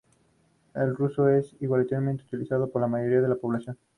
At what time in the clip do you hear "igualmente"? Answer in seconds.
1.59-2.23